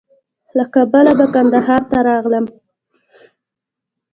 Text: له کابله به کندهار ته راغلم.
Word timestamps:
له 0.57 0.63
کابله 0.73 1.11
به 1.19 1.25
کندهار 1.33 1.81
ته 1.91 1.97
راغلم. 2.07 2.45